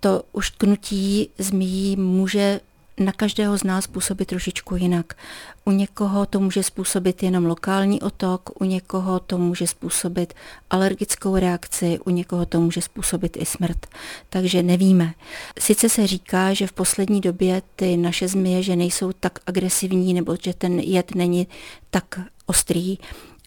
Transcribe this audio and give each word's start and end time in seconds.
To 0.00 0.22
uštknutí 0.32 1.30
zmíjí 1.38 1.96
může 1.96 2.60
na 3.00 3.12
každého 3.12 3.58
z 3.58 3.64
nás 3.64 3.86
působit 3.86 4.28
trošičku 4.28 4.76
jinak. 4.76 5.16
U 5.64 5.70
někoho 5.70 6.26
to 6.26 6.40
může 6.40 6.62
způsobit 6.62 7.22
jenom 7.22 7.46
lokální 7.46 8.02
otok, 8.02 8.50
u 8.60 8.64
někoho 8.64 9.20
to 9.20 9.38
může 9.38 9.66
způsobit 9.66 10.34
alergickou 10.70 11.36
reakci, 11.36 11.98
u 12.04 12.10
někoho 12.10 12.46
to 12.46 12.60
může 12.60 12.82
způsobit 12.82 13.36
i 13.36 13.46
smrt. 13.46 13.86
Takže 14.30 14.62
nevíme. 14.62 15.14
Sice 15.58 15.88
se 15.88 16.06
říká, 16.06 16.54
že 16.54 16.66
v 16.66 16.72
poslední 16.72 17.20
době 17.20 17.62
ty 17.76 17.96
naše 17.96 18.28
zmije, 18.28 18.62
že 18.62 18.76
nejsou 18.76 19.12
tak 19.12 19.38
agresivní, 19.46 20.14
nebo 20.14 20.36
že 20.42 20.54
ten 20.54 20.80
jed 20.80 21.14
není 21.14 21.48
tak 21.90 22.20
ostrý, 22.46 22.98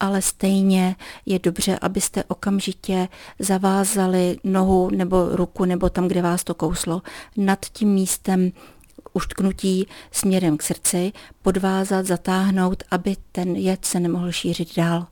ale 0.00 0.22
stejně 0.22 0.96
je 1.26 1.38
dobře, 1.38 1.78
abyste 1.80 2.24
okamžitě 2.24 3.08
zavázali 3.38 4.38
nohu 4.44 4.90
nebo 4.90 5.28
ruku 5.36 5.64
nebo 5.64 5.90
tam, 5.90 6.08
kde 6.08 6.22
vás 6.22 6.44
to 6.44 6.54
kouslo, 6.54 7.02
nad 7.36 7.66
tím 7.72 7.88
místem 7.88 8.52
uštknutí 9.12 9.86
směrem 10.12 10.56
k 10.56 10.62
srdci, 10.62 11.12
podvázat, 11.42 12.06
zatáhnout, 12.06 12.82
aby 12.90 13.16
ten 13.32 13.56
jed 13.56 13.84
se 13.84 14.00
nemohl 14.00 14.32
šířit 14.32 14.76
dál. 14.76 15.06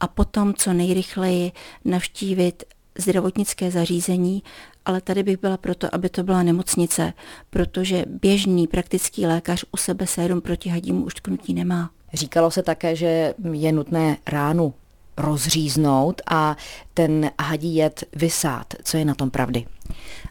A 0.00 0.08
potom 0.08 0.54
co 0.54 0.72
nejrychleji 0.72 1.52
navštívit 1.84 2.64
zdravotnické 2.98 3.70
zařízení, 3.70 4.42
ale 4.84 5.00
tady 5.00 5.22
bych 5.22 5.40
byla 5.40 5.56
proto, 5.56 5.94
aby 5.94 6.08
to 6.08 6.22
byla 6.22 6.42
nemocnice, 6.42 7.12
protože 7.50 8.04
běžný 8.08 8.66
praktický 8.66 9.26
lékař 9.26 9.64
u 9.72 9.76
sebe 9.76 10.06
sérum 10.06 10.40
proti 10.40 10.68
hadímu 10.68 11.04
uštknutí 11.04 11.54
nemá. 11.54 11.90
Říkalo 12.14 12.50
se 12.50 12.62
také, 12.62 12.96
že 12.96 13.34
je 13.52 13.72
nutné 13.72 14.16
ránu 14.26 14.74
rozříznout 15.16 16.22
a 16.30 16.56
ten 16.94 17.30
hadí 17.40 17.76
jed 17.76 18.04
vysát. 18.12 18.74
Co 18.82 18.96
je 18.96 19.04
na 19.04 19.14
tom 19.14 19.30
pravdy? 19.30 19.66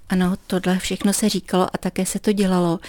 Ano, 0.09 0.33
tohle 0.47 0.79
všechno 0.79 1.13
se 1.13 1.29
říkalo 1.29 1.63
a 1.63 1.77
také 1.79 2.05
se 2.05 2.19
to 2.19 2.31
dělalo. 2.31 2.79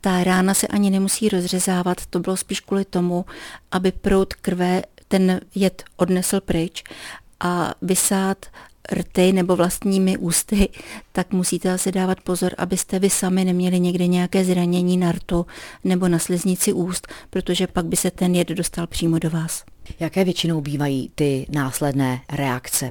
Ta 0.00 0.24
rána 0.24 0.54
se 0.54 0.66
ani 0.66 0.90
nemusí 0.90 1.28
rozřezávat, 1.28 2.06
to 2.06 2.20
bylo 2.20 2.36
spíš 2.36 2.60
kvůli 2.60 2.84
tomu, 2.84 3.24
aby 3.70 3.92
proud 3.92 4.34
krve 4.34 4.82
ten 5.08 5.40
jed 5.54 5.84
odnesl 5.96 6.40
pryč 6.40 6.84
a 7.40 7.74
vysát 7.82 8.46
rty 8.92 9.32
nebo 9.32 9.56
vlastními 9.56 10.16
ústy, 10.16 10.68
tak 11.12 11.32
musíte 11.32 11.72
asi 11.72 11.92
dávat 11.92 12.20
pozor, 12.20 12.52
abyste 12.58 12.98
vy 12.98 13.10
sami 13.10 13.44
neměli 13.44 13.80
někde 13.80 14.06
nějaké 14.06 14.44
zranění 14.44 14.96
na 14.96 15.12
rtu 15.12 15.46
nebo 15.84 16.08
na 16.08 16.18
sliznici 16.18 16.72
úst, 16.72 17.08
protože 17.30 17.66
pak 17.66 17.86
by 17.86 17.96
se 17.96 18.10
ten 18.10 18.34
jed 18.34 18.48
dostal 18.48 18.86
přímo 18.86 19.18
do 19.18 19.30
vás. 19.30 19.64
Jaké 20.00 20.24
většinou 20.24 20.60
bývají 20.60 21.10
ty 21.14 21.46
následné 21.50 22.20
reakce? 22.32 22.90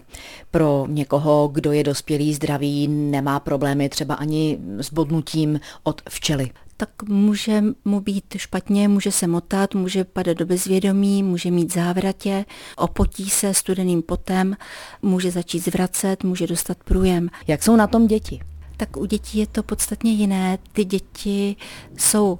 Pro 0.52 0.86
někoho, 0.90 1.50
kdo 1.54 1.72
je 1.72 1.84
dospělý, 1.84 2.34
zdravý, 2.34 2.88
nemá 2.88 3.40
problémy 3.40 3.90
třeba 3.90 4.16
ani 4.16 4.58
s 4.78 4.94
bodnutím 4.94 5.60
od 5.84 6.02
včely 6.10 6.50
tak 6.78 7.04
může 7.04 7.64
mu 7.86 8.02
být 8.02 8.26
špatně, 8.38 8.88
může 8.88 9.12
se 9.12 9.28
motat, 9.28 9.76
může 9.76 10.04
padat 10.04 10.38
do 10.38 10.46
bezvědomí, 10.46 11.24
může 11.24 11.52
mít 11.52 11.74
závratě, 11.74 12.46
opotí 12.78 13.30
se 13.30 13.54
studeným 13.54 14.02
potem, 14.02 14.56
může 15.02 15.32
začít 15.32 15.60
zvracet, 15.60 16.24
může 16.24 16.48
dostat 16.48 16.78
průjem. 16.84 17.30
Jak 17.48 17.64
jsou 17.64 17.76
na 17.76 17.88
tom 17.88 18.08
děti? 18.08 18.40
Tak 18.78 18.98
u 18.98 19.06
dětí 19.06 19.40
je 19.40 19.48
to 19.48 19.64
podstatně 19.64 20.12
jiné. 20.12 20.58
Ty 20.74 20.86
děti 20.86 21.56
jsou 21.98 22.40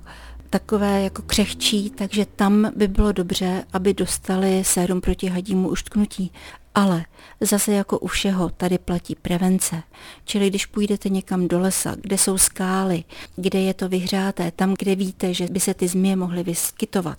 takové 0.50 1.02
jako 1.02 1.22
křehčí, 1.22 1.90
takže 1.90 2.26
tam 2.26 2.72
by 2.76 2.88
bylo 2.88 3.12
dobře, 3.12 3.64
aby 3.74 3.94
dostali 3.94 4.64
sérum 4.64 5.02
proti 5.02 5.28
hadímu 5.28 5.70
uštknutí. 5.70 6.32
Ale 6.76 7.06
zase 7.42 7.74
jako 7.74 8.00
u 8.00 8.08
všeho 8.08 8.50
tady 8.50 8.78
platí 8.78 9.16
prevence. 9.16 9.84
Čili 10.26 10.50
když 10.50 10.66
půjdete 10.66 11.10
někam 11.10 11.48
do 11.48 11.60
lesa, 11.60 11.96
kde 12.02 12.18
jsou 12.18 12.38
skály, 12.38 13.04
kde 13.36 13.60
je 13.60 13.74
to 13.74 13.90
vyhřáté, 13.90 14.52
tam, 14.52 14.76
kde 14.80 14.96
víte, 14.96 15.34
že 15.34 15.48
by 15.48 15.60
se 15.60 15.74
ty 15.74 15.88
zmije 15.88 16.16
mohly 16.16 16.44
vyskytovat, 16.44 17.18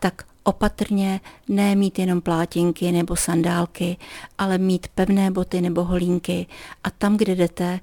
tak 0.00 0.24
opatrně 0.42 1.20
ne 1.48 1.76
mít 1.76 1.98
jenom 1.98 2.20
plátinky 2.20 2.92
nebo 2.92 3.16
sandálky, 3.16 3.96
ale 4.38 4.58
mít 4.58 4.88
pevné 4.88 5.30
boty 5.30 5.60
nebo 5.60 5.84
holínky 5.84 6.46
a 6.84 6.90
tam, 6.90 7.16
kde 7.16 7.34
jdete, 7.34 7.80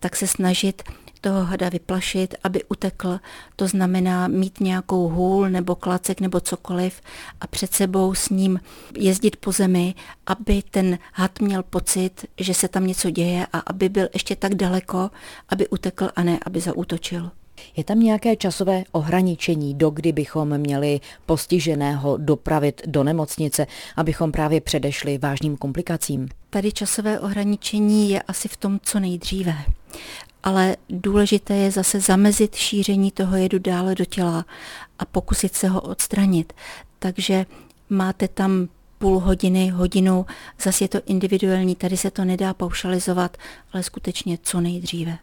tak 0.00 0.16
se 0.16 0.26
snažit 0.26 0.82
toho 1.22 1.44
hada 1.44 1.68
vyplašit, 1.68 2.34
aby 2.44 2.64
utekl. 2.64 3.20
To 3.56 3.68
znamená 3.68 4.28
mít 4.28 4.60
nějakou 4.60 5.08
hůl 5.08 5.48
nebo 5.50 5.74
klacek 5.74 6.20
nebo 6.20 6.40
cokoliv 6.40 7.00
a 7.40 7.46
před 7.46 7.74
sebou 7.74 8.14
s 8.14 8.28
ním 8.28 8.60
jezdit 8.98 9.36
po 9.36 9.52
zemi, 9.52 9.94
aby 10.26 10.62
ten 10.70 10.98
had 11.12 11.40
měl 11.40 11.62
pocit, 11.62 12.26
že 12.40 12.54
se 12.54 12.68
tam 12.68 12.86
něco 12.86 13.10
děje 13.10 13.46
a 13.52 13.58
aby 13.58 13.88
byl 13.88 14.08
ještě 14.14 14.36
tak 14.36 14.54
daleko, 14.54 15.10
aby 15.48 15.68
utekl 15.68 16.08
a 16.16 16.22
ne, 16.22 16.38
aby 16.46 16.60
zaútočil. 16.60 17.30
Je 17.76 17.84
tam 17.84 18.00
nějaké 18.00 18.36
časové 18.36 18.84
ohraničení, 18.92 19.74
do 19.74 19.90
kdy 19.90 20.12
bychom 20.12 20.58
měli 20.58 21.00
postiženého 21.26 22.16
dopravit 22.16 22.82
do 22.86 23.04
nemocnice, 23.04 23.66
abychom 23.96 24.32
právě 24.32 24.60
předešli 24.60 25.18
vážným 25.18 25.56
komplikacím? 25.56 26.28
Tady 26.50 26.72
časové 26.72 27.20
ohraničení 27.20 28.10
je 28.10 28.22
asi 28.22 28.48
v 28.48 28.56
tom, 28.56 28.78
co 28.82 29.00
nejdříve 29.00 29.54
ale 30.42 30.76
důležité 30.88 31.54
je 31.54 31.70
zase 31.70 32.00
zamezit 32.00 32.54
šíření 32.54 33.10
toho 33.10 33.36
jedu 33.36 33.58
dále 33.58 33.94
do 33.94 34.04
těla 34.04 34.44
a 34.98 35.04
pokusit 35.04 35.54
se 35.54 35.68
ho 35.68 35.80
odstranit. 35.80 36.52
Takže 36.98 37.46
máte 37.90 38.28
tam 38.28 38.68
půl 38.98 39.18
hodiny, 39.18 39.68
hodinu, 39.68 40.26
zase 40.62 40.84
je 40.84 40.88
to 40.88 40.98
individuální, 41.06 41.76
tady 41.76 41.96
se 41.96 42.10
to 42.10 42.24
nedá 42.24 42.54
paušalizovat, 42.54 43.36
ale 43.72 43.82
skutečně 43.82 44.38
co 44.42 44.60
nejdříve. 44.60 45.18